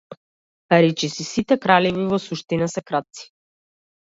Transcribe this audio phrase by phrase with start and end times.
[0.83, 3.31] Речиси сите кралеви во суштина се крадци.